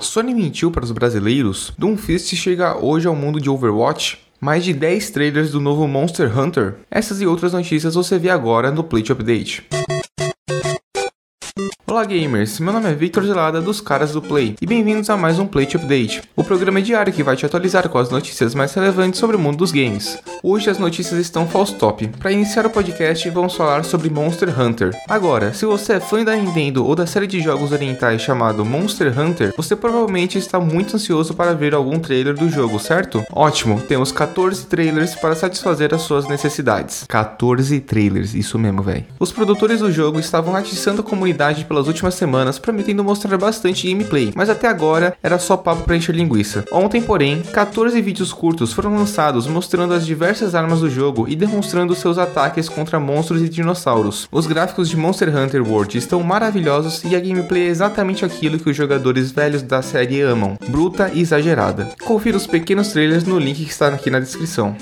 [0.00, 1.72] Sony mentiu para os brasileiros?
[1.76, 4.18] Doomfist chega hoje ao mundo de Overwatch?
[4.40, 6.76] Mais de 10 trailers do novo Monster Hunter?
[6.90, 9.66] Essas e outras notícias você vê agora no Plate Update.
[11.98, 15.40] Olá gamers, meu nome é Victor Zelada dos Caras do Play e bem-vindos a mais
[15.40, 19.18] um Plate Update, o programa diário que vai te atualizar com as notícias mais relevantes
[19.18, 20.16] sobre o mundo dos games.
[20.40, 22.06] Hoje as notícias estão false top.
[22.06, 24.92] Para iniciar o podcast, vamos falar sobre Monster Hunter.
[25.08, 29.18] Agora, se você é fã da Nintendo ou da série de jogos orientais chamado Monster
[29.18, 33.24] Hunter, você provavelmente está muito ansioso para ver algum trailer do jogo, certo?
[33.32, 37.04] Ótimo, temos 14 trailers para satisfazer as suas necessidades.
[37.08, 39.04] 14 trailers, isso mesmo, velho.
[39.18, 44.32] Os produtores do jogo estavam atiçando a comunidade pelas últimas semanas, prometendo mostrar bastante gameplay,
[44.34, 46.64] mas até agora era só papo para encher linguiça.
[46.70, 51.94] Ontem, porém, 14 vídeos curtos foram lançados mostrando as diversas armas do jogo e demonstrando
[51.94, 54.28] seus ataques contra monstros e dinossauros.
[54.30, 58.70] Os gráficos de Monster Hunter World estão maravilhosos e a gameplay é exatamente aquilo que
[58.70, 61.88] os jogadores velhos da série amam, bruta e exagerada.
[62.04, 64.76] Confira os pequenos trailers no link que está aqui na descrição.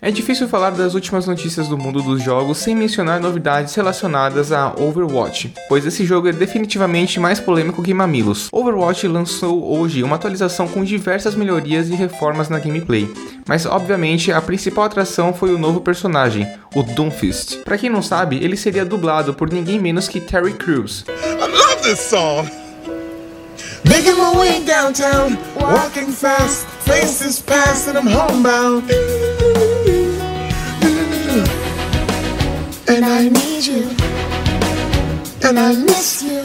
[0.00, 4.72] É difícil falar das últimas notícias do mundo dos jogos sem mencionar novidades relacionadas a
[4.78, 8.48] Overwatch, pois esse jogo é definitivamente mais polêmico que Mamilos.
[8.52, 13.12] Overwatch lançou hoje uma atualização com diversas melhorias e reformas na gameplay,
[13.44, 17.64] mas obviamente a principal atração foi o novo personagem, o Doomfist.
[17.64, 21.04] Para quem não sabe, ele seria dublado por ninguém menos que Terry Crews.
[23.84, 28.84] Making my way downtown, walking fast, faces past and I'm homebound.
[32.90, 33.84] And I need you.
[35.44, 36.40] And I miss you.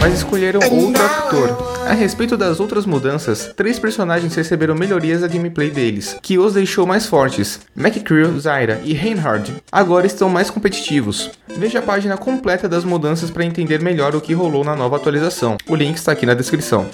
[0.00, 1.72] Mas escolheram outro ator.
[1.88, 6.86] A respeito das outras mudanças, três personagens receberam melhorias da gameplay deles, que os deixou
[6.86, 7.58] mais fortes.
[7.76, 11.30] McCree, Zyra e Reinhard agora estão mais competitivos.
[11.48, 15.56] Veja a página completa das mudanças para entender melhor o que rolou na nova atualização.
[15.68, 16.88] O link está aqui na descrição.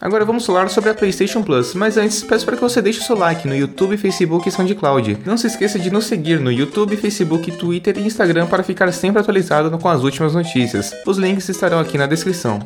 [0.00, 3.02] Agora vamos falar sobre a PlayStation Plus, mas antes peço para que você deixe o
[3.02, 5.18] seu like no YouTube, Facebook e SoundCloud.
[5.26, 9.20] Não se esqueça de nos seguir no YouTube, Facebook, Twitter e Instagram para ficar sempre
[9.20, 10.94] atualizado com as últimas notícias.
[11.04, 12.60] Os links estarão aqui na descrição.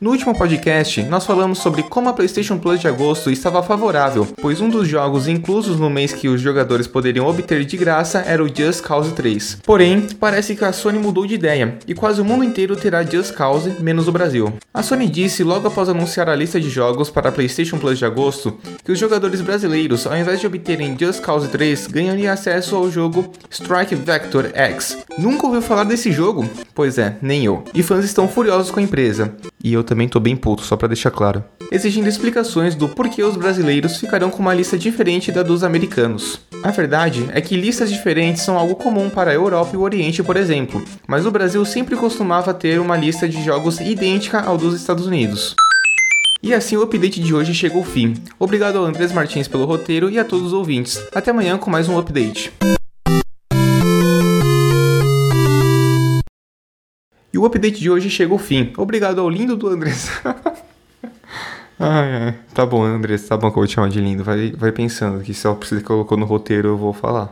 [0.00, 4.60] No último podcast, nós falamos sobre como a PlayStation Plus de agosto estava favorável, pois
[4.60, 8.48] um dos jogos inclusos no mês que os jogadores poderiam obter de graça era o
[8.48, 9.58] Just Cause 3.
[9.62, 13.34] Porém, parece que a Sony mudou de ideia e quase o mundo inteiro terá Just
[13.34, 14.52] Cause, menos o Brasil.
[14.72, 18.06] A Sony disse logo após anunciar a lista de jogos para a PlayStation Plus de
[18.06, 22.90] agosto que os jogadores brasileiros, ao invés de obterem Just Cause 3, ganhariam acesso ao
[22.90, 24.98] jogo Strike Vector X.
[25.18, 26.48] Nunca ouviu falar desse jogo?
[26.74, 27.62] Pois é, nem eu.
[27.74, 29.36] E fãs estão furiosos com a empresa.
[29.62, 31.44] E eu também tô bem puto, só para deixar claro.
[31.70, 36.40] Exigindo explicações do porquê os brasileiros ficarão com uma lista diferente da dos americanos.
[36.62, 40.22] A verdade é que listas diferentes são algo comum para a Europa e o Oriente,
[40.22, 44.74] por exemplo, mas o Brasil sempre costumava ter uma lista de jogos idêntica ao dos
[44.74, 45.54] Estados Unidos.
[46.42, 48.14] E assim o update de hoje chegou ao fim.
[48.38, 51.00] Obrigado ao Andrés Martins pelo roteiro e a todos os ouvintes.
[51.14, 52.52] Até amanhã com mais um update.
[57.32, 58.72] E o update de hoje chega ao fim.
[58.76, 60.10] Obrigado ao lindo do Andrés.
[61.80, 62.34] ai, ai.
[62.52, 64.22] Tá bom, Andrés, tá bom que eu vou te chamar de lindo.
[64.22, 67.30] Vai, vai pensando que só você colocou no roteiro eu vou falar.